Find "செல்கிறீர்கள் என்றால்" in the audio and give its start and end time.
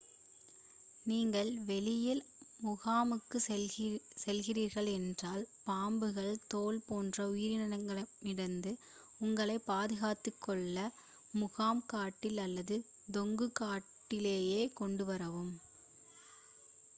4.23-5.43